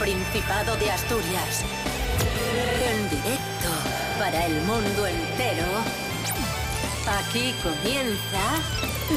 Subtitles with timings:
[0.00, 1.62] Principado de Asturias.
[2.82, 3.68] En directo
[4.18, 5.66] para el mundo entero.
[7.06, 8.40] Aquí comienza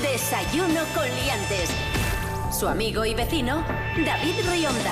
[0.01, 1.69] Desayuno con Liantes.
[2.51, 3.63] Su amigo y vecino,
[4.05, 4.91] David Rionda.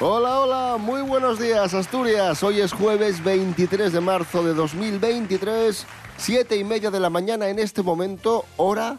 [0.00, 2.42] Hola, hola, muy buenos días Asturias.
[2.42, 5.86] Hoy es jueves 23 de marzo de 2023,
[6.16, 8.98] siete y media de la mañana en este momento, hora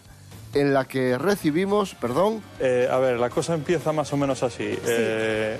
[0.55, 4.63] en la que recibimos, perdón, Eh, a ver, la cosa empieza más o menos así.
[4.87, 5.59] Eh,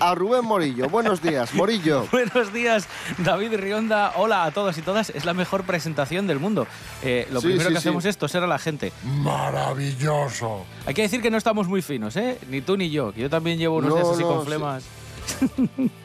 [0.00, 0.88] a Rubén Morillo.
[0.88, 2.06] Buenos días, Morillo.
[2.12, 2.86] Buenos días,
[3.18, 4.12] David Rionda.
[4.16, 5.10] Hola a todos y todas.
[5.10, 6.66] Es la mejor presentación del mundo.
[7.02, 7.88] Eh, lo Sí, primero sí, que sí.
[7.88, 8.92] hacemos es toser a la gente.
[9.04, 10.64] Maravilloso.
[10.86, 12.38] Hay que decir que no estamos muy finos, ¿eh?
[12.48, 13.12] Ni tú ni yo.
[13.12, 14.46] que Yo también llevo unos No, días así no, con sí.
[14.46, 14.84] flemas.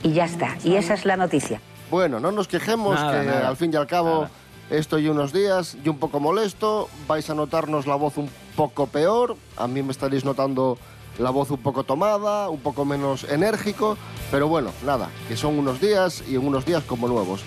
[0.03, 0.58] Y ya está.
[0.64, 1.62] Y esa es la noticia.
[1.92, 3.47] Bueno, no nos quejemos, Nada, que nada.
[3.50, 4.31] al fin y al cabo Nada.
[4.72, 6.89] Estoy unos días y un poco molesto.
[7.08, 9.36] Vais a notarnos la voz un poco peor.
[9.58, 10.78] A mí me estaréis notando
[11.19, 13.97] la voz un poco tomada, un poco menos enérgico.
[14.31, 17.41] Pero bueno, nada, que son unos días y en unos días como nuevos.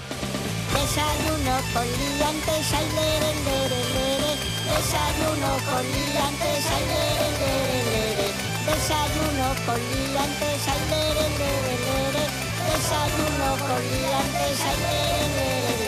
[0.73, 4.33] Desayuno con liantes, ay, lere, lere, lere.
[4.65, 8.29] Desayuno con liantes, ay, lere, lere, lere.
[8.69, 12.25] Desayuno con liantes, ay, lere, lere, lere.
[12.69, 15.84] Desayuno con liantes, ay, lere, lere, lere.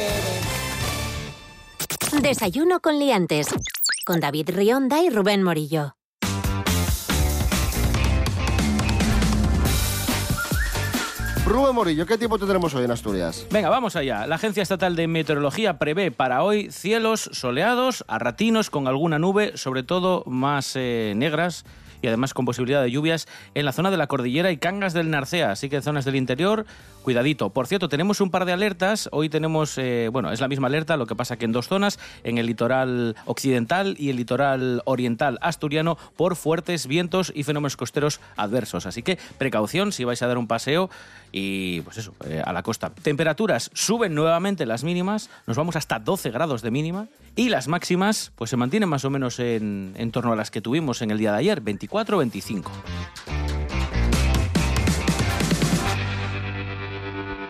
[2.13, 3.49] Desayuno con Liantes.
[4.05, 5.97] Con David Rionda y Rubén Morillo.
[11.45, 13.47] Rubén Morillo, ¿qué tiempo tendremos hoy en Asturias?
[13.51, 14.27] Venga, vamos allá.
[14.27, 19.57] La Agencia Estatal de Meteorología prevé para hoy cielos soleados, a ratinos, con alguna nube,
[19.57, 21.65] sobre todo más eh, negras
[22.03, 25.11] y además con posibilidad de lluvias en la zona de la cordillera y Cangas del
[25.11, 25.53] Narcea.
[25.53, 26.67] Así que en zonas del interior,
[27.03, 27.51] cuidadito.
[27.51, 29.09] Por cierto, tenemos un par de alertas.
[29.13, 31.99] Hoy tenemos, eh, bueno, es la misma alerta, lo que pasa que en dos zonas,
[32.25, 38.21] en el litoral occidental y el litoral oriental asturiano, por fuertes vientos y fenómenos costeros
[38.37, 38.87] adversos.
[38.87, 40.91] Así que precaución si vais a dar un paseo
[41.33, 42.91] y pues eso, eh, a la costa.
[42.91, 48.33] Temperaturas suben nuevamente las mínimas, nos vamos hasta 12 grados de mínima y las máximas
[48.37, 51.19] pues se mantienen más o menos en, en torno a las que tuvimos en el
[51.19, 52.71] día de ayer, 24-25.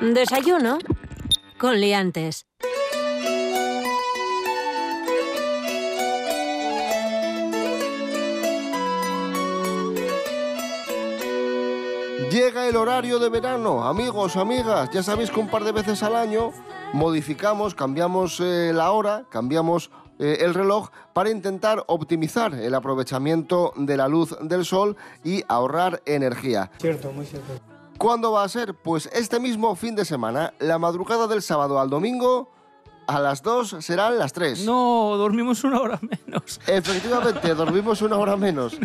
[0.01, 0.79] Desayuno
[1.59, 2.47] con Liantes.
[12.31, 14.91] Llega el horario de verano, amigos, amigas.
[14.91, 16.53] Ya sabéis que un par de veces al año
[16.93, 23.97] modificamos, cambiamos eh, la hora, cambiamos eh, el reloj para intentar optimizar el aprovechamiento de
[23.97, 26.71] la luz del sol y ahorrar energía.
[26.79, 27.53] Cierto, muy cierto.
[27.99, 28.75] ¿Cuándo va a ser?
[28.75, 32.51] Pues este mismo fin de semana, la madrugada del sábado al domingo,
[33.07, 34.65] a las 2 serán las 3.
[34.65, 36.61] No, dormimos una hora menos.
[36.67, 38.77] Efectivamente, dormimos una hora menos.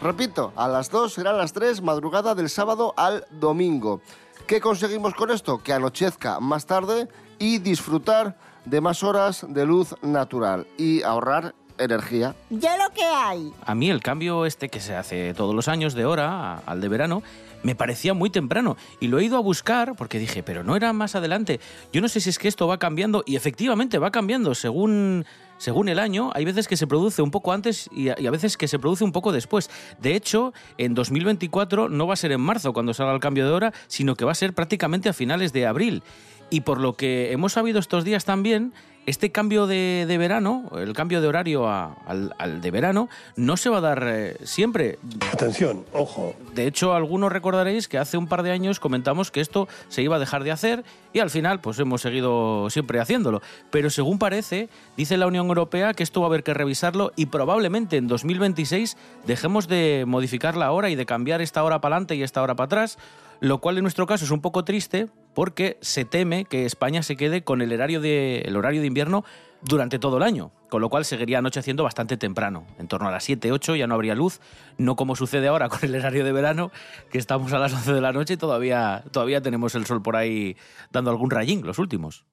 [0.00, 4.00] Repito, a las 2 serán las 3, madrugada del sábado al domingo.
[4.46, 5.62] ¿Qué conseguimos con esto?
[5.62, 12.34] Que anochezca más tarde y disfrutar de más horas de luz natural y ahorrar energía.
[12.50, 13.52] Ya lo que hay.
[13.64, 16.88] A mí el cambio este que se hace todos los años de hora al de
[16.88, 17.22] verano
[17.62, 20.92] me parecía muy temprano y lo he ido a buscar porque dije, pero no era
[20.92, 21.60] más adelante.
[21.92, 25.24] Yo no sé si es que esto va cambiando y efectivamente va cambiando según
[25.62, 26.32] según el año.
[26.34, 29.12] Hay veces que se produce un poco antes y a, veces que se produce un
[29.12, 29.70] poco después.
[30.00, 33.52] De hecho, en 2024 no va a ser en marzo cuando salga el cambio de
[33.52, 36.02] hora, sino que va a ser prácticamente a finales de abril.
[36.50, 38.74] Y por lo que hemos sabido estos días también,
[39.06, 43.56] este cambio de, de verano, el cambio de horario a- al, al de verano, no
[43.56, 44.98] se va a dar eh, siempre.
[45.32, 46.34] Atención, ojo.
[46.54, 50.16] De hecho, algunos recordaréis que hace un par de años comentamos que esto se iba
[50.16, 53.42] a dejar de hacer y al final pues hemos seguido siempre haciéndolo.
[53.70, 57.26] Pero según parece, dice la Unión Europea que esto va a haber que revisarlo y
[57.26, 62.14] probablemente en 2026 dejemos de modificar la hora y de cambiar esta hora para adelante
[62.14, 62.98] y esta hora para atrás,
[63.42, 67.16] lo cual en nuestro caso es un poco triste porque se teme que España se
[67.16, 69.24] quede con el horario de, el horario de invierno
[69.62, 73.24] durante todo el año, con lo cual seguiría anocheciendo bastante temprano, en torno a las
[73.24, 74.40] 7, 8 ya no habría luz,
[74.78, 76.70] no como sucede ahora con el horario de verano,
[77.10, 80.14] que estamos a las 11 de la noche y todavía, todavía tenemos el sol por
[80.14, 80.56] ahí
[80.92, 82.24] dando algún rayín, los últimos.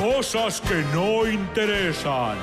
[0.00, 2.36] Cosas que no interesan.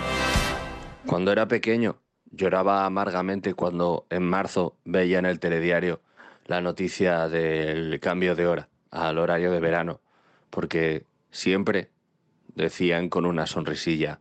[1.05, 1.97] Cuando era pequeño,
[2.31, 5.99] lloraba amargamente cuando en marzo veía en el telediario
[6.45, 10.01] la noticia del cambio de hora al horario de verano,
[10.49, 11.89] porque siempre
[12.55, 14.19] decían con una sonrisilla,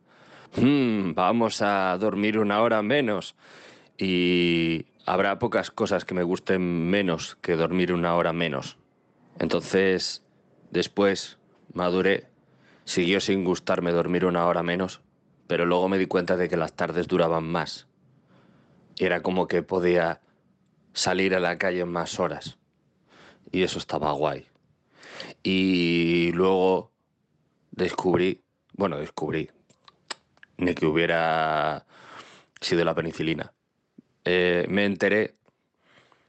[0.56, 3.36] "Mm, vamos a dormir una hora menos
[3.98, 8.76] y habrá pocas cosas que me gusten menos que dormir una hora menos.
[9.38, 10.22] Entonces,
[10.70, 11.38] después
[11.72, 12.28] maduré,
[12.84, 15.00] siguió sin gustarme dormir una hora menos,
[15.46, 17.86] pero luego me di cuenta de que las tardes duraban más.
[18.98, 20.20] Era como que podía
[20.94, 22.56] salir a la calle más horas.
[23.52, 24.46] Y eso estaba guay.
[25.42, 26.90] Y luego
[27.70, 28.42] descubrí,
[28.72, 29.50] bueno, descubrí,
[30.56, 31.84] ni que hubiera
[32.60, 33.52] sido la penicilina.
[34.24, 35.36] Eh, me enteré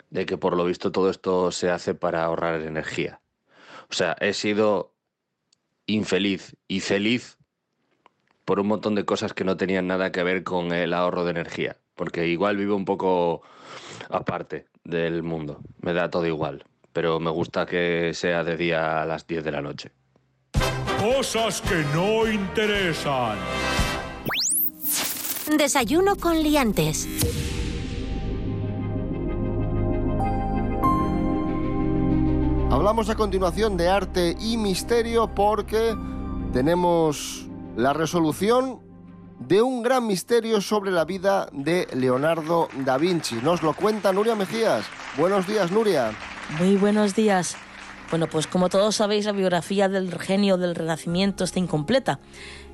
[0.10, 3.22] de que por lo visto todo esto se hace para ahorrar energía.
[3.90, 4.94] O sea, he sido
[5.86, 7.38] infeliz y feliz
[8.44, 11.32] por un montón de cosas que no tenían nada que ver con el ahorro de
[11.32, 13.42] energía, porque igual vivo un poco
[14.10, 16.64] aparte del mundo, me da todo igual,
[16.94, 19.92] pero me gusta que sea de día a las 10 de la noche.
[21.00, 23.38] Cosas que no interesan.
[25.58, 27.08] Desayuno con liantes.
[32.72, 35.96] Hablamos a continuación de arte y misterio porque
[36.52, 37.48] tenemos
[37.78, 38.85] la resolución
[39.40, 43.36] de un gran misterio sobre la vida de Leonardo da Vinci.
[43.36, 44.86] Nos lo cuenta Nuria Mejías.
[45.18, 46.12] Buenos días, Nuria.
[46.60, 47.58] Muy buenos días.
[48.10, 52.20] Bueno, pues como todos sabéis, la biografía del genio del Renacimiento está incompleta.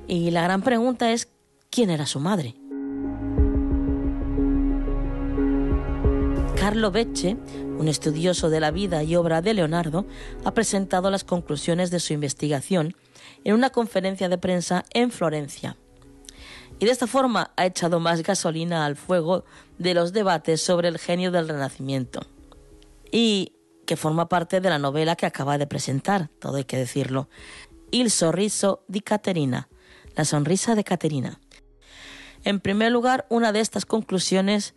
[0.06, 1.28] Y la gran pregunta es,
[1.70, 2.54] ¿quién era su madre?
[6.56, 7.36] Carlo Becce,
[7.78, 10.06] un estudioso de la vida y obra de Leonardo,
[10.44, 12.94] ha presentado las conclusiones de su investigación
[13.42, 15.76] en una conferencia de prensa en Florencia.
[16.82, 19.44] Y de esta forma ha echado más gasolina al fuego
[19.78, 22.22] de los debates sobre el genio del Renacimiento.
[23.12, 23.52] Y
[23.86, 27.28] que forma parte de la novela que acaba de presentar, todo hay que decirlo.
[27.92, 29.68] Il sorriso di Caterina,
[30.16, 31.38] la sonrisa de Caterina.
[32.42, 34.74] En primer lugar, una de estas conclusiones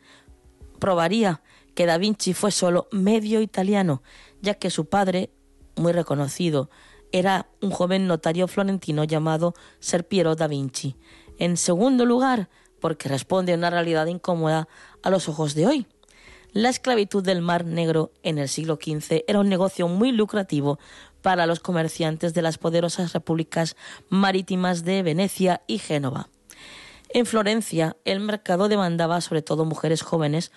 [0.79, 1.41] probaría
[1.73, 4.03] que Da Vinci fue solo medio italiano,
[4.43, 5.31] ya que su padre,
[5.75, 6.69] muy reconocido,
[7.11, 10.95] era un joven notario florentino llamado Ser Piero da Vinci.
[11.37, 12.49] En segundo lugar,
[12.79, 14.67] porque responde a una realidad incómoda
[15.03, 15.87] a los ojos de hoy.
[16.51, 20.79] La esclavitud del Mar Negro en el siglo XV era un negocio muy lucrativo
[21.21, 23.75] para los comerciantes de las poderosas repúblicas
[24.09, 26.29] marítimas de Venecia y Génova.
[27.09, 30.51] En Florencia, el mercado demandaba sobre todo mujeres jóvenes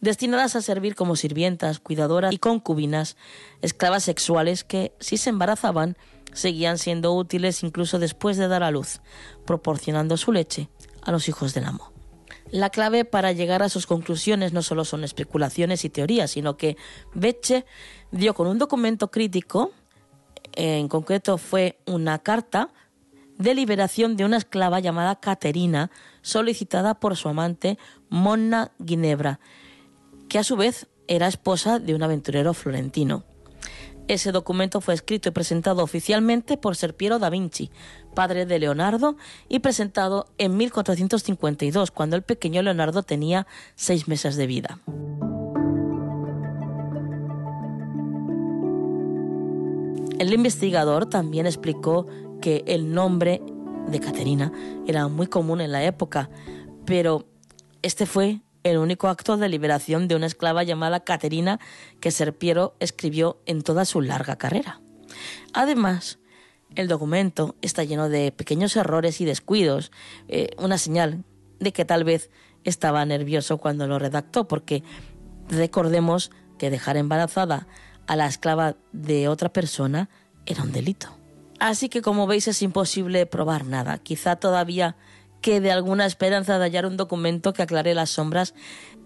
[0.00, 3.16] destinadas a servir como sirvientas, cuidadoras y concubinas,
[3.62, 5.96] esclavas sexuales que, si se embarazaban,
[6.32, 9.00] seguían siendo útiles incluso después de dar a luz,
[9.46, 10.68] proporcionando su leche
[11.02, 11.92] a los hijos del amo.
[12.50, 16.76] La clave para llegar a sus conclusiones no solo son especulaciones y teorías, sino que
[17.14, 17.64] Becce
[18.10, 19.72] dio con un documento crítico,
[20.52, 22.70] en concreto fue una carta
[23.38, 25.90] de liberación de una esclava llamada Caterina,
[26.22, 29.38] solicitada por su amante Monna Ginebra,
[30.30, 33.24] que a su vez era esposa de un aventurero florentino.
[34.06, 37.70] Ese documento fue escrito y presentado oficialmente por Ser Piero da Vinci,
[38.14, 39.16] padre de Leonardo,
[39.48, 44.80] y presentado en 1452, cuando el pequeño Leonardo tenía seis meses de vida.
[50.20, 52.06] El investigador también explicó
[52.40, 53.42] que el nombre
[53.88, 54.52] de Caterina
[54.86, 56.30] era muy común en la época,
[56.84, 57.26] pero
[57.82, 61.60] este fue el único acto de liberación de una esclava llamada Caterina
[62.00, 64.80] que Serpiero escribió en toda su larga carrera.
[65.52, 66.18] Además,
[66.74, 69.90] el documento está lleno de pequeños errores y descuidos,
[70.28, 71.24] eh, una señal
[71.58, 72.30] de que tal vez
[72.64, 74.82] estaba nervioso cuando lo redactó, porque
[75.48, 77.66] recordemos que dejar embarazada
[78.06, 80.10] a la esclava de otra persona
[80.46, 81.08] era un delito.
[81.58, 83.98] Así que como veis es imposible probar nada.
[83.98, 84.96] Quizá todavía
[85.40, 88.54] quede alguna esperanza de hallar un documento que aclare las sombras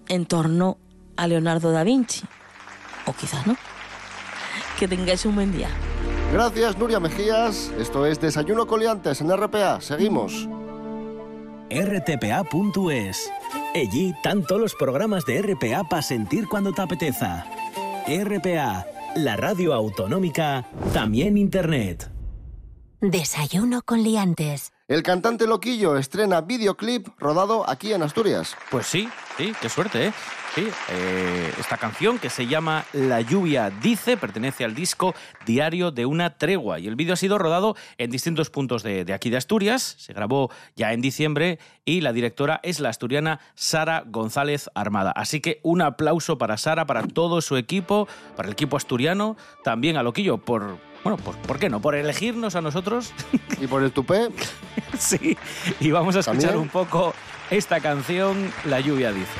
[0.08, 0.78] en torno
[1.16, 2.22] a Leonardo da Vinci.
[3.06, 3.56] O quizá no.
[4.78, 5.68] Que tengáis un buen día.
[6.32, 7.72] Gracias, Nuria Mejías.
[7.78, 9.80] Esto es Desayuno Coliantes en RPA.
[9.80, 10.48] Seguimos.
[11.70, 13.30] rtpa.es.
[13.74, 17.46] Allí tanto los programas de RPA para sentir cuando te apeteza.
[18.06, 18.86] RPA,
[19.16, 22.10] la radio autonómica, también internet.
[23.00, 24.73] Desayuno con liantes.
[24.86, 28.54] El cantante Loquillo estrena videoclip rodado aquí en Asturias.
[28.70, 30.12] Pues sí, sí, qué suerte, ¿eh?
[30.54, 35.14] Sí, eh, esta canción que se llama La lluvia dice pertenece al disco
[35.46, 39.14] Diario de una tregua y el vídeo ha sido rodado en distintos puntos de, de,
[39.14, 44.04] aquí de Asturias, se grabó ya en diciembre y la directora es la asturiana Sara
[44.06, 45.12] González Armada.
[45.12, 49.96] Así que un aplauso para Sara, para todo su equipo, para el equipo asturiano, también
[49.96, 51.80] a Loquillo por bueno, pues ¿por qué no?
[51.80, 53.12] Por elegirnos a nosotros.
[53.60, 54.28] ¿Y por el tupé?
[54.98, 55.36] sí,
[55.78, 56.62] y vamos a escuchar ¿También?
[56.62, 57.14] un poco
[57.50, 59.30] esta canción, La lluvia dice.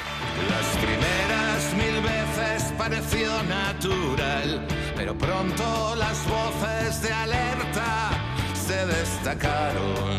[0.51, 8.11] Las primeras mil veces pareció natural, pero pronto las voces de alerta
[8.55, 10.15] se destacaron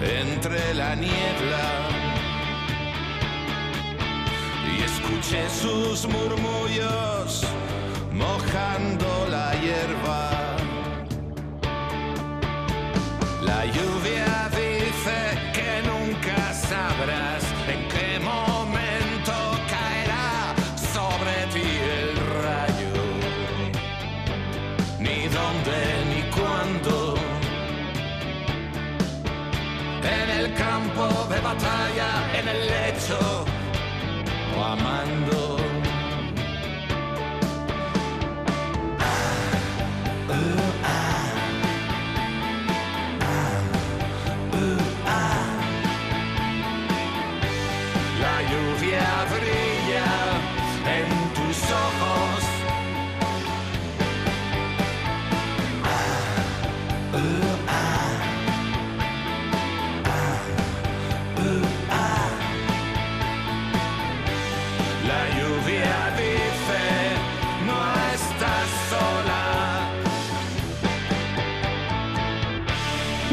[0.00, 1.88] entre la niebla.
[4.66, 5.00] Y es
[5.30, 7.44] noche sus murmullos
[8.12, 9.39] mojando la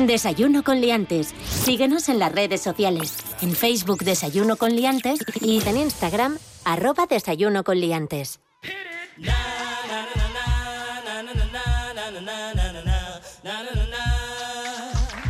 [0.06, 1.34] Desayuno con liantes.
[1.50, 3.18] Síguenos en las redes sociales.
[3.42, 8.40] En Facebook Desayuno con liantes y en Instagram arroba Desayuno con liantes.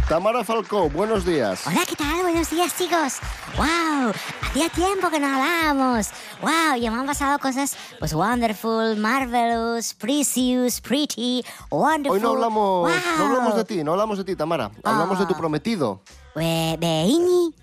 [0.07, 1.67] Tamara Falcó, buenos días.
[1.67, 2.21] Hola, ¿qué tal?
[2.21, 3.15] Buenos días, chicos.
[3.57, 4.13] ¡Wow!
[4.41, 6.11] Hacía tiempo que no hablábamos.
[6.41, 6.77] ¡Wow!
[6.77, 12.15] Y me han pasado cosas, pues, wonderful, marvelous, precious, pretty, wonderful.
[12.15, 13.17] Hoy no hablamos, ¡Wow!
[13.17, 14.71] no hablamos de ti, no hablamos de ti, Tamara.
[14.81, 16.01] Hablamos de tu prometido.
[16.35, 17.53] ¿De, de Iñi?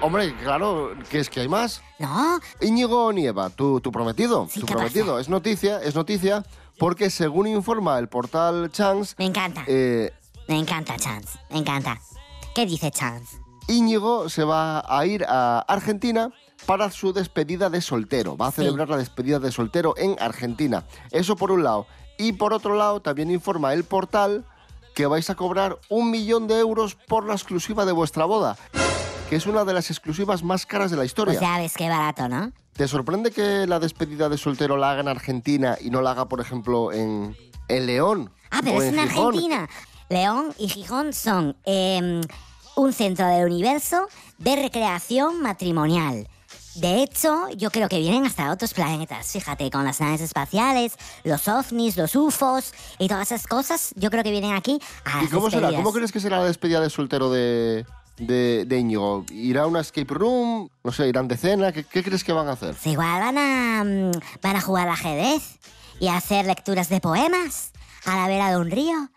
[0.00, 1.80] Hombre, claro, que es que hay más.
[2.00, 2.40] No.
[2.60, 4.48] Íñigo Nieva, tu, tu prometido.
[4.50, 5.20] Sí, tu ¿qué prometido.
[5.20, 6.44] Es noticia, es noticia,
[6.76, 9.14] porque según informa el portal Chance.
[9.16, 9.62] Me encanta.
[9.68, 10.12] Eh,
[10.48, 11.38] Me encanta Chance.
[11.50, 12.00] Me encanta.
[12.54, 13.38] ¿Qué dice Chance?
[13.68, 16.30] Íñigo se va a ir a Argentina
[16.66, 18.36] para su despedida de soltero.
[18.36, 20.84] Va a celebrar la despedida de soltero en Argentina.
[21.10, 21.86] Eso por un lado.
[22.18, 24.44] Y por otro lado, también informa el portal
[24.94, 28.56] que vais a cobrar un millón de euros por la exclusiva de vuestra boda,
[29.28, 31.38] que es una de las exclusivas más caras de la historia.
[31.38, 32.52] Pues ya ves qué barato, ¿no?
[32.72, 36.28] ¿Te sorprende que la despedida de soltero la haga en Argentina y no la haga,
[36.28, 37.36] por ejemplo, en,
[37.68, 38.32] en León?
[38.50, 38.98] Ah, pero o es en?
[38.98, 39.68] Argentina.
[40.08, 42.20] León y Gijón son eh,
[42.76, 44.06] un centro del universo
[44.38, 46.28] de recreación matrimonial.
[46.76, 49.28] De hecho, yo creo que vienen hasta otros planetas.
[49.32, 50.92] Fíjate, con las naves espaciales,
[51.24, 55.28] los ovnis, los UFOs y todas esas cosas, yo creo que vienen aquí a ¿Y
[55.28, 55.62] cómo será?
[55.68, 55.74] despedidas.
[55.82, 57.86] ¿Cómo crees que será la despedida de soltero de,
[58.18, 59.24] de, de Íñigo?
[59.30, 60.68] ¿Irá a una escape room?
[60.84, 61.72] No sé, ¿irán de cena?
[61.72, 62.74] ¿Qué, qué crees que van a hacer?
[62.74, 64.10] Pues igual van a, mm,
[64.42, 65.58] van a jugar al ajedrez
[65.98, 67.72] y a hacer lecturas de poemas
[68.04, 69.08] a la vera de un río.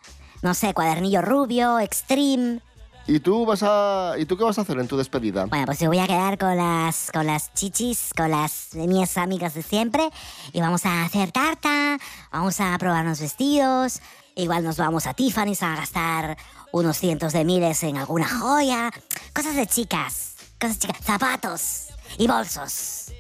[0.42, 2.62] No sé, cuadernillo rubio, extreme.
[3.08, 5.46] ¿Y tú vas a y tú qué vas a hacer en tu despedida?
[5.46, 9.56] Bueno, pues yo voy a quedar con las, con las chichis, con las mis amigas
[9.56, 10.10] de siempre
[10.54, 11.98] y vamos a hacer tarta,
[12.32, 14.00] vamos a probarnos vestidos,
[14.36, 16.38] igual nos vamos a Tiffany's a gastar
[16.72, 18.92] unos cientos de miles en alguna joya,
[19.34, 21.88] cosas de chicas, cosas de chicas, zapatos
[22.20, 23.12] y bolsos.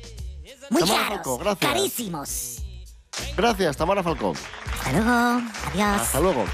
[0.70, 1.58] Muy caros, gracias.
[1.58, 2.59] carísimos.
[3.36, 4.34] Gracias, Tamara Falcón.
[4.74, 6.02] Hasta luego, adiós.
[6.02, 6.46] Hasta luego.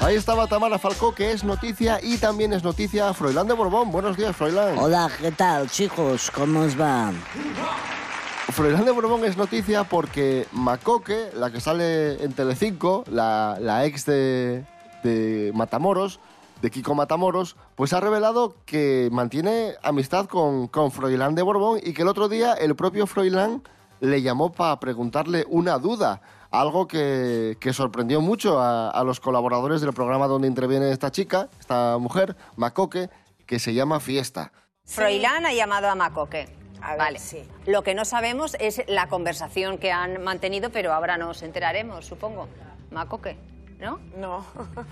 [0.00, 3.90] Ahí estaba Tamara Falcó, que es noticia y también es noticia Froilán de Borbón.
[3.90, 4.78] Buenos días, Froilán.
[4.78, 6.30] Hola, ¿qué tal, chicos?
[6.30, 7.12] ¿Cómo os va?
[8.52, 14.06] Froilán de Borbón es noticia porque Macoque, la que sale en Telecinco, la, la ex
[14.06, 14.64] de,
[15.02, 16.20] de Matamoros,
[16.62, 21.92] de Kiko Matamoros, pues ha revelado que mantiene amistad con, con Froilán de Borbón y
[21.92, 23.62] que el otro día el propio Froilán
[24.00, 29.80] le llamó para preguntarle una duda, algo que, que sorprendió mucho a, a los colaboradores
[29.80, 33.10] del programa donde interviene esta chica, esta mujer, Macoque,
[33.46, 34.52] que se llama Fiesta.
[34.84, 36.48] Froilán ha llamado a Macoque.
[36.80, 37.18] vale.
[37.66, 42.48] Lo que no sabemos es la conversación que han mantenido, pero ahora nos enteraremos, supongo.
[42.90, 43.36] Macoque,
[43.80, 43.98] ¿no?
[44.16, 44.44] No.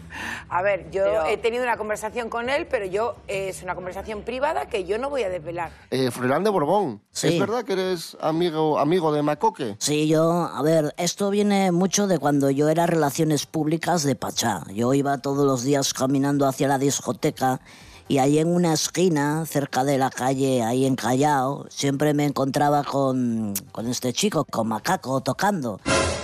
[0.48, 3.74] A ver, yo Pero- he tenido una conversación con él, pero yo eh, es una
[3.74, 5.70] conversación privada que yo no voy a desvelar.
[5.90, 7.28] Eh, Froilán de Borbón, Sí.
[7.28, 9.76] ¿es verdad que eres amigo, amigo de Macoque?
[9.78, 14.62] Sí, yo, a ver, esto viene mucho de cuando yo era relaciones públicas de Pachá.
[14.72, 17.60] Yo iba todos los días caminando hacia la discoteca
[18.08, 22.84] y ahí en una esquina, cerca de la calle, ahí en Callao, siempre me encontraba
[22.84, 25.80] con, con este chico, con Macaco, tocando.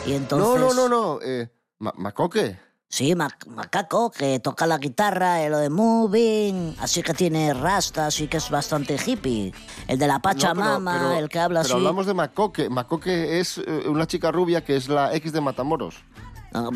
[0.06, 0.60] Y entonces...
[0.60, 1.18] No, no, no, no.
[1.24, 1.48] Eh,
[1.82, 2.58] Ma- Macoque.
[2.88, 8.06] Sí, Mac- Macaco, que toca la guitarra, eh, lo de moving, así que tiene rasta,
[8.06, 9.52] así que es bastante hippie.
[9.88, 11.78] El de la Pachamama, No, pero- pero- el que habla Pero así.
[11.80, 12.68] hablamos de Macoque.
[12.68, 16.04] Macoque es eh, una chica rubia que es la ex de Matamoros.
[16.54, 16.68] Ah,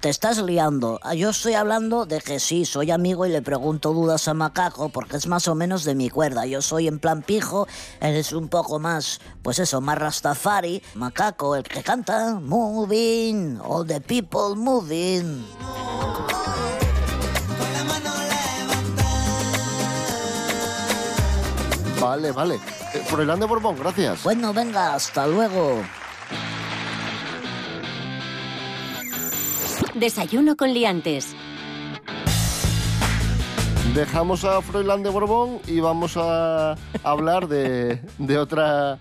[0.00, 1.00] Te estás liando.
[1.02, 4.90] Ah, Yo estoy hablando de que sí, soy amigo y le pregunto dudas a Macaco
[4.90, 6.44] porque es más o menos de mi cuerda.
[6.46, 7.66] Yo soy en plan pijo,
[8.00, 10.82] él es un poco más, pues eso, más Rastafari.
[10.94, 15.46] Macaco, el que canta Moving, all the people moving.
[22.00, 22.54] Vale, vale.
[22.94, 24.22] Eh, Froilán de Borbón, gracias.
[24.22, 25.82] Bueno, venga, hasta luego.
[30.00, 31.36] Desayuno con liantes.
[33.94, 38.98] Dejamos a Froilán de Borbón y vamos a hablar de, de otra,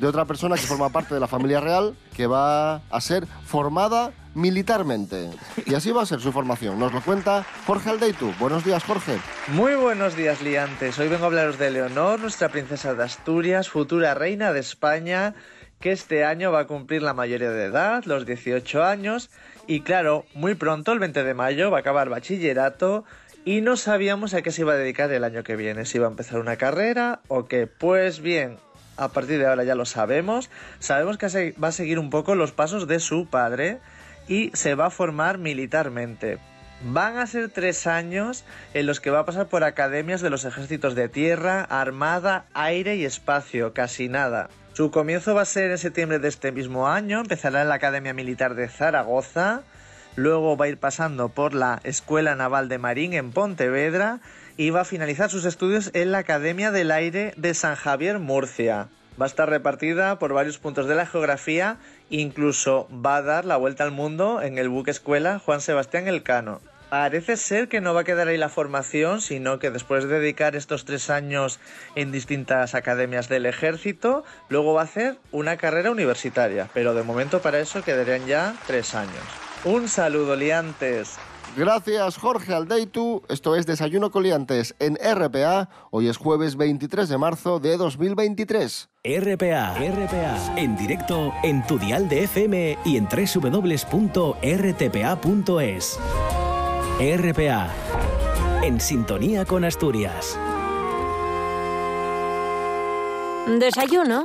[0.00, 4.12] de otra persona que forma parte de la familia real que va a ser formada
[4.34, 5.28] militarmente.
[5.66, 6.78] Y así va a ser su formación.
[6.78, 8.32] Nos lo cuenta Jorge Aldeitu.
[8.40, 9.18] Buenos días, Jorge.
[9.48, 10.98] Muy buenos días, liantes.
[10.98, 15.34] Hoy vengo a hablaros de Leonor, nuestra princesa de Asturias, futura reina de España,
[15.78, 19.30] que este año va a cumplir la mayoría de edad, los 18 años,
[19.68, 23.04] y claro, muy pronto, el 20 de mayo, va a acabar bachillerato
[23.44, 26.06] y no sabíamos a qué se iba a dedicar el año que viene, si iba
[26.06, 27.66] a empezar una carrera o qué.
[27.66, 28.56] Pues bien,
[28.96, 30.48] a partir de ahora ya lo sabemos,
[30.78, 33.78] sabemos que va a seguir un poco los pasos de su padre
[34.26, 36.38] y se va a formar militarmente.
[36.82, 40.46] Van a ser tres años en los que va a pasar por academias de los
[40.46, 44.48] ejércitos de tierra, armada, aire y espacio, casi nada.
[44.78, 48.14] Su comienzo va a ser en septiembre de este mismo año, empezará en la Academia
[48.14, 49.62] Militar de Zaragoza,
[50.14, 54.20] luego va a ir pasando por la Escuela Naval de Marín en Pontevedra
[54.56, 58.86] y va a finalizar sus estudios en la Academia del Aire de San Javier, Murcia.
[59.20, 63.56] Va a estar repartida por varios puntos de la geografía, incluso va a dar la
[63.56, 66.60] vuelta al mundo en el buque escuela Juan Sebastián Elcano.
[66.90, 70.56] Parece ser que no va a quedar ahí la formación, sino que después de dedicar
[70.56, 71.60] estos tres años
[71.94, 76.70] en distintas academias del ejército, luego va a hacer una carrera universitaria.
[76.72, 79.12] Pero de momento para eso quedarían ya tres años.
[79.64, 81.18] Un saludo, liantes.
[81.56, 83.22] Gracias, Jorge Aldeitu.
[83.28, 85.68] Esto es Desayuno Coliantes en RPA.
[85.90, 88.88] Hoy es jueves 23 de marzo de 2023.
[89.04, 93.98] RPA, RPA, en directo en tu dial de FM y en www.rtpa.es.
[97.00, 97.70] RPA,
[98.64, 100.36] en sintonía con Asturias.
[103.46, 104.24] Desayuno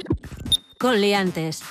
[0.80, 1.62] con liantes.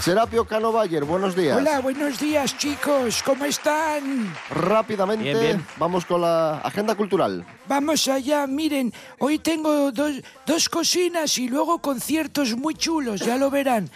[0.00, 1.58] Serapio Cano Bayer, buenos días.
[1.58, 4.34] Hola, buenos días chicos, ¿cómo están?
[4.48, 5.66] Rápidamente, Bien, bien.
[5.76, 7.44] vamos con la agenda cultural.
[7.68, 13.50] Vamos allá, miren, hoy tengo dos, dos cocinas y luego conciertos muy chulos, ya lo
[13.50, 13.90] verán.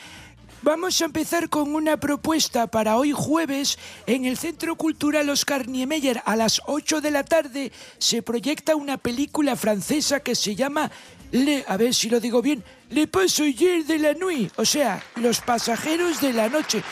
[0.62, 6.20] Vamos a empezar con una propuesta para hoy jueves en el Centro Cultural Oscar Niemeyer
[6.24, 10.90] a las 8 de la tarde se proyecta una película francesa que se llama
[11.30, 15.40] Le, a ver si lo digo bien, Le Passagers de la Nuit, o sea, Los
[15.40, 16.82] pasajeros de la noche.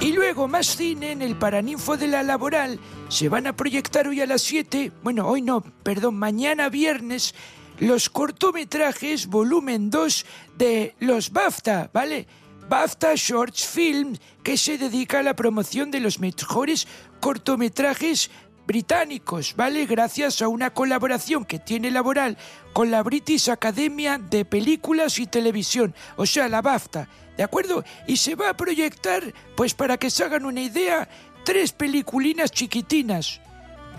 [0.00, 2.78] Y luego más cine en el Paraninfo de la Laboral.
[3.08, 7.34] Se van a proyectar hoy a las 7, bueno, hoy no, perdón, mañana viernes,
[7.78, 12.26] los cortometrajes volumen 2 de los BAFTA, ¿vale?
[12.68, 16.86] BAFTA Shorts Film, que se dedica a la promoción de los mejores
[17.20, 18.30] cortometrajes
[18.66, 19.86] británicos, ¿vale?
[19.86, 22.38] Gracias a una colaboración que tiene Laboral
[22.72, 27.84] con la British Academia de Películas y Televisión, o sea, la BAFTA, ¿de acuerdo?
[28.06, 29.22] Y se va a proyectar,
[29.56, 31.08] pues para que se hagan una idea,
[31.44, 33.40] tres peliculinas chiquitinas.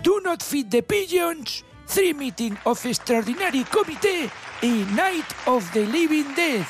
[0.02, 4.28] Do Not Feed the Pigeons, Three Meeting of Extraordinary Committee
[4.62, 6.64] y Night of the Living Dead.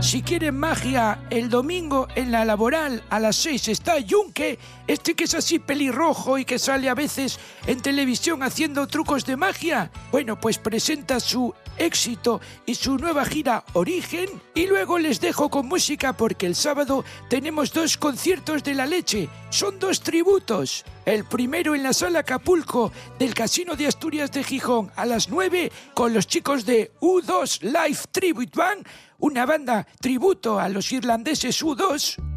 [0.00, 5.24] Si quieren magia, el domingo en la laboral a las 6 está Yunque, este que
[5.24, 9.90] es así pelirrojo y que sale a veces en televisión haciendo trucos de magia.
[10.12, 14.28] Bueno, pues presenta su éxito y su nueva gira Origen.
[14.54, 19.28] Y luego les dejo con música porque el sábado tenemos dos conciertos de la leche.
[19.50, 20.84] Son dos tributos.
[21.04, 25.70] El primero en la sala Acapulco del Casino de Asturias de Gijón a las 9
[25.94, 28.86] con los chicos de U2 Live Tribute Band,
[29.18, 32.35] una banda tributo a los irlandeses U2.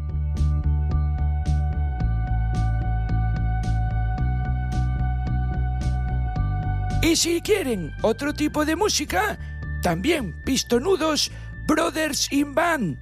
[7.02, 9.38] Y si quieren otro tipo de música,
[9.82, 11.30] también pistonudos
[11.66, 12.98] Brothers in Band.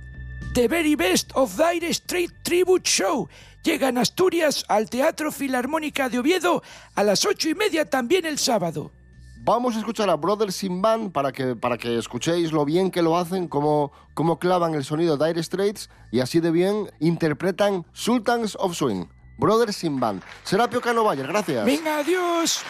[0.54, 3.28] The Very Best of Dire Street Tribute Show.
[3.64, 6.62] Llegan a Asturias al Teatro Filarmónica de Oviedo
[6.94, 8.92] a las ocho y media también el sábado.
[9.38, 13.02] Vamos a escuchar a Brothers Sin Band para que, para que escuchéis lo bien que
[13.02, 18.56] lo hacen, cómo, cómo clavan el sonido Dire Straits y así de bien interpretan Sultans
[18.60, 19.06] of Swing.
[19.38, 20.22] Brothers Sin Band.
[20.44, 21.64] Serapio Cano Bayer, gracias.
[21.64, 22.62] Venga, adiós.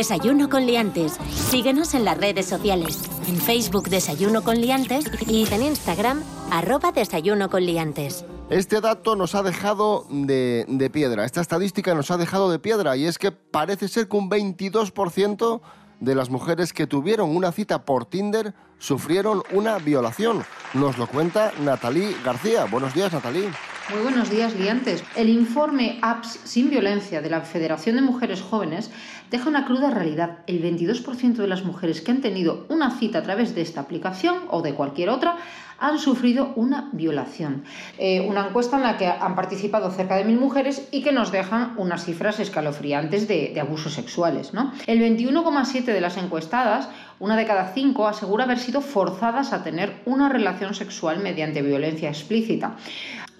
[0.00, 1.18] Desayuno con liantes.
[1.30, 3.02] Síguenos en las redes sociales.
[3.28, 8.24] En Facebook Desayuno con liantes y en Instagram arroba Desayuno con liantes.
[8.48, 12.96] Este dato nos ha dejado de, de piedra, esta estadística nos ha dejado de piedra
[12.96, 15.60] y es que parece ser que un 22%
[16.00, 20.44] de las mujeres que tuvieron una cita por Tinder sufrieron una violación.
[20.72, 22.64] Nos lo cuenta Natalí García.
[22.64, 23.50] Buenos días, Natalí.
[23.90, 25.02] Muy buenos días, liantes.
[25.16, 28.92] El informe Apps sin violencia de la Federación de Mujeres Jóvenes
[29.32, 30.38] deja una cruda realidad.
[30.46, 34.44] El 22% de las mujeres que han tenido una cita a través de esta aplicación
[34.48, 35.38] o de cualquier otra
[35.80, 37.64] han sufrido una violación.
[37.98, 41.32] Eh, una encuesta en la que han participado cerca de mil mujeres y que nos
[41.32, 44.54] dejan unas cifras escalofriantes de, de abusos sexuales.
[44.54, 44.72] ¿no?
[44.86, 50.00] El 21,7% de las encuestadas, una de cada cinco, asegura haber sido forzadas a tener
[50.04, 52.76] una relación sexual mediante violencia explícita.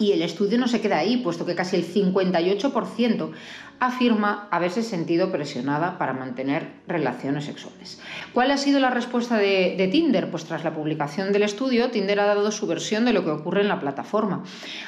[0.00, 3.32] Y el estudio no se queda ahí, puesto que casi el 58%
[3.80, 8.00] afirma haberse sentido presionada para mantener relaciones sexuales.
[8.32, 10.30] ¿Cuál ha sido la respuesta de, de, Tinder?
[10.30, 13.60] Pues tras la publicación del estudio, Tinder ha dado su versión de lo que ocurre
[13.60, 14.42] en la plataforma,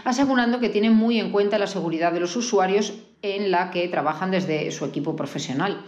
[0.05, 4.31] asegurando que tiene muy en cuenta la seguridad de los usuarios en la que trabajan
[4.31, 5.85] desde su equipo profesional.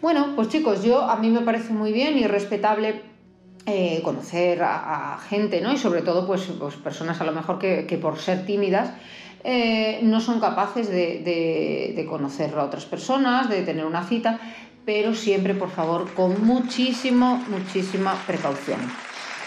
[0.00, 3.02] Bueno, pues chicos, yo a mí me parece muy bien y respetable
[3.68, 5.72] eh, conocer a, a, gente, ¿no?
[5.72, 8.90] Y sobre todo, pues, pues personas a lo mejor que, que por ser tímidas
[9.44, 14.40] eh, no son capaces de, de, de, conocer a otras personas, de tener una cita,
[14.84, 18.80] pero siempre, por favor, con muchísimo, muchísima precaución.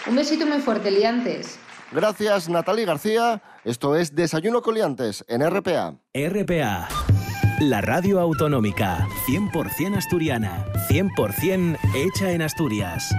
[0.06, 1.58] Un besito muy fuerte, liantes.
[1.90, 3.42] Gracias, Natalie García.
[3.64, 5.96] Esto es Desayuno Coliantes en RPA.
[6.14, 6.88] RPA.
[7.60, 13.14] La radio autonómica, 100% asturiana, 100% hecha en Asturias.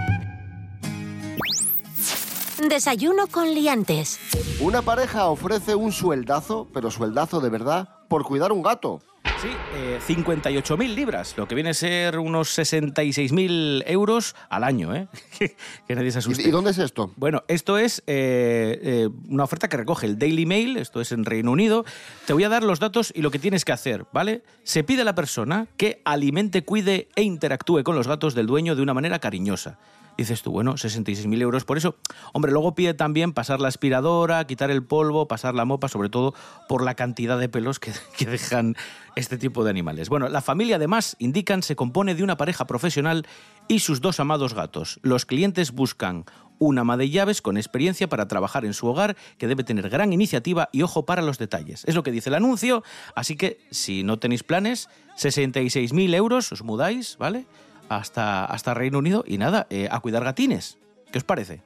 [2.68, 4.18] Desayuno con liantes.
[4.58, 9.02] Una pareja ofrece un sueldazo, pero sueldazo de verdad, por cuidar un gato.
[9.42, 15.08] Sí, eh, 58.000 libras, lo que viene a ser unos 66.000 euros al año, ¿eh?
[15.86, 16.48] que nadie se asuste.
[16.48, 17.12] ¿Y dónde es esto?
[17.16, 21.26] Bueno, esto es eh, eh, una oferta que recoge el Daily Mail, esto es en
[21.26, 21.84] Reino Unido.
[22.26, 24.42] Te voy a dar los datos y lo que tienes que hacer, ¿vale?
[24.62, 28.74] Se pide a la persona que alimente, cuide e interactúe con los gatos del dueño
[28.74, 29.78] de una manera cariñosa.
[30.16, 31.96] Dices tú, bueno, 66.000 euros por eso.
[32.32, 36.34] Hombre, luego pide también pasar la aspiradora, quitar el polvo, pasar la mopa, sobre todo
[36.68, 38.76] por la cantidad de pelos que, que dejan
[39.16, 40.08] este tipo de animales.
[40.08, 43.26] Bueno, la familia además, indican, se compone de una pareja profesional
[43.68, 45.00] y sus dos amados gatos.
[45.02, 46.24] Los clientes buscan
[46.58, 50.12] una ama de llaves con experiencia para trabajar en su hogar, que debe tener gran
[50.12, 51.84] iniciativa y ojo para los detalles.
[51.86, 52.82] Es lo que dice el anuncio,
[53.14, 57.46] así que si no tenéis planes, 66.000 euros, os mudáis, ¿vale?
[57.88, 60.78] Hasta, hasta Reino Unido y nada, eh, a cuidar gatines.
[61.12, 61.62] ¿Qué os parece?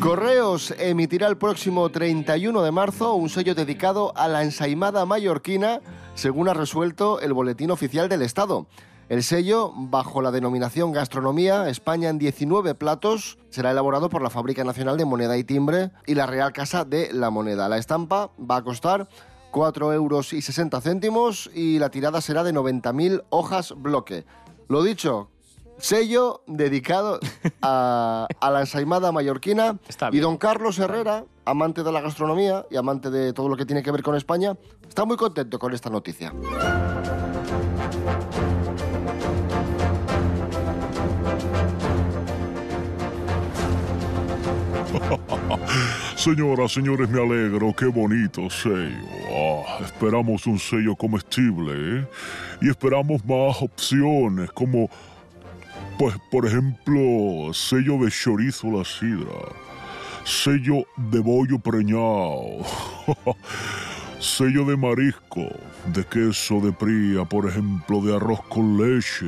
[0.00, 5.80] Correos emitirá el próximo 31 de marzo un sello dedicado a la ensaimada mallorquina,
[6.14, 8.66] según ha resuelto el Boletín Oficial del Estado.
[9.10, 14.62] El sello, bajo la denominación Gastronomía España en 19 platos, será elaborado por la Fábrica
[14.62, 17.68] Nacional de Moneda y Timbre y la Real Casa de la Moneda.
[17.68, 19.08] La estampa va a costar
[19.50, 24.24] 4 euros y 60 céntimos y la tirada será de 90.000 hojas bloque.
[24.68, 25.28] Lo dicho,
[25.78, 27.18] sello dedicado
[27.62, 29.80] a, a la ensaimada mallorquina.
[30.12, 33.82] y don Carlos Herrera, amante de la gastronomía y amante de todo lo que tiene
[33.82, 34.56] que ver con España,
[34.88, 36.32] está muy contento con esta noticia.
[46.20, 47.74] Señoras, señores, me alegro.
[47.74, 49.08] Qué bonito sello.
[49.32, 52.06] Ah, esperamos un sello comestible, ¿eh?
[52.60, 54.90] Y esperamos más opciones, como,
[55.98, 59.32] pues, por ejemplo, sello de chorizo la sidra,
[60.24, 62.66] sello de bollo preñado,
[64.20, 65.48] sello de marisco,
[65.86, 69.24] de queso de pría, por ejemplo, de arroz con leche,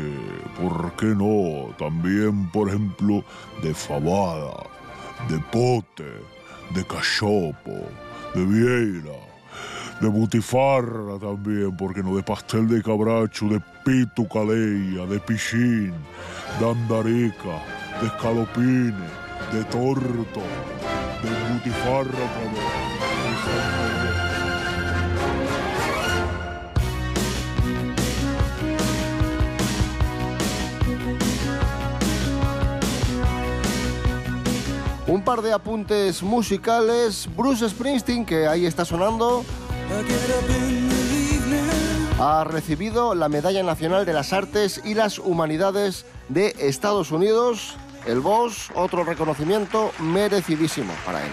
[0.61, 1.75] ¿por qué no?
[1.79, 3.25] También, por ejemplo,
[3.63, 4.83] de fabada
[5.29, 6.11] de pote,
[6.75, 7.89] de cachopo,
[8.35, 9.19] de vieira,
[10.01, 15.95] de butifarra también, porque no, de pastel de cabracho, de pitu caleia, de pichín,
[16.59, 17.57] de andarica,
[18.01, 19.13] de escalopines,
[19.53, 20.43] de torto,
[21.23, 24.02] de butifarra también.
[35.13, 37.29] Un par de apuntes musicales.
[37.37, 39.45] Bruce Springsteen, que ahí está sonando,
[42.19, 47.77] ha recibido la Medalla Nacional de las Artes y las Humanidades de Estados Unidos.
[48.07, 51.33] El Boss, otro reconocimiento merecidísimo para él.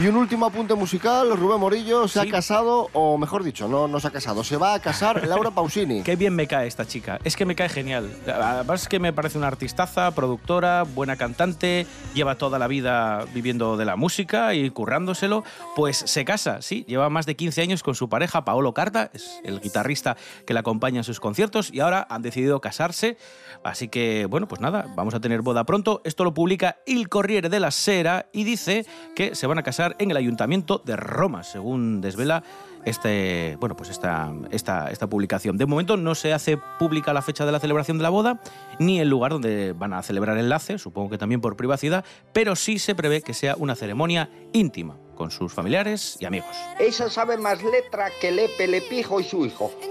[0.00, 3.98] Y un último apunte musical, Rubén Morillo se ha casado, o mejor dicho, no, no
[3.98, 6.04] se ha casado, se va a casar Laura Pausini.
[6.04, 7.18] Qué bien me cae esta chica.
[7.24, 8.08] Es que me cae genial.
[8.24, 11.84] Además es que me parece una artistaza, productora, buena cantante,
[12.14, 15.42] lleva toda la vida viviendo de la música y currándoselo.
[15.74, 19.40] Pues se casa, sí, lleva más de 15 años con su pareja Paolo Carta, es
[19.42, 23.16] el guitarrista que la acompaña en sus conciertos y ahora han decidido casarse.
[23.64, 26.02] Así que, bueno, pues nada, vamos a tener boda pronto.
[26.04, 30.10] Esto lo publica Il Corriere della Sera y dice que se van a casar en
[30.10, 32.42] el Ayuntamiento de Roma, según desvela
[32.84, 35.56] este, bueno, pues esta, esta, esta publicación.
[35.56, 38.40] De momento no se hace pública la fecha de la celebración de la boda,
[38.78, 42.56] ni el lugar donde van a celebrar el enlace, supongo que también por privacidad, pero
[42.56, 46.54] sí se prevé que sea una ceremonia íntima con sus familiares y amigos.
[46.78, 49.72] Ella sabe más letra que Lepe, Lepijo y su hijo.
[49.82, 49.88] Hay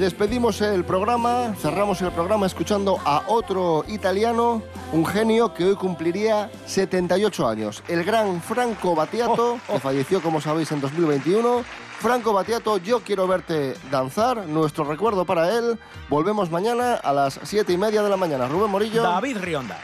[0.00, 6.50] despedimos el programa, cerramos el programa escuchando a otro italiano, un genio que hoy cumpliría
[6.64, 11.64] 78 años, el gran Franco Battiato, que falleció, como sabéis, en 2021.
[12.00, 15.78] Franco Battiato, yo quiero verte danzar, nuestro recuerdo para él.
[16.08, 18.48] Volvemos mañana a las 7 y media de la mañana.
[18.48, 19.02] Rubén Morillo.
[19.02, 19.78] David Rionda.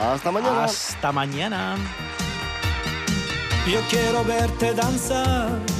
[0.00, 0.64] Hasta mañana.
[0.64, 1.76] Hasta mañana.
[3.70, 5.79] Yo quiero verte danzar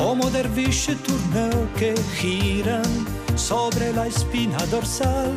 [0.00, 2.90] como derviche turneo que giran
[3.36, 5.34] sobre la espina dorsal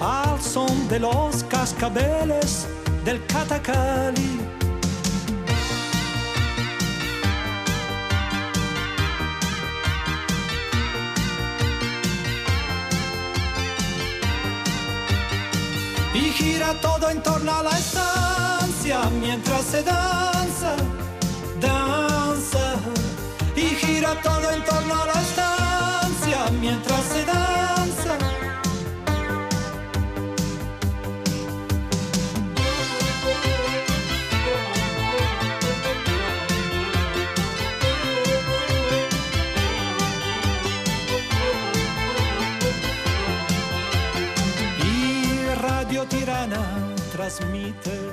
[0.00, 2.66] al son de los cascabeles
[3.04, 4.40] del catacali.
[16.14, 20.95] Y gira todo en torno a la estancia mientras se danza.
[23.96, 28.14] Gira todo en torno a la estancia mientras se danza.
[44.84, 46.62] Y Radio Tirana
[47.12, 48.05] trasmite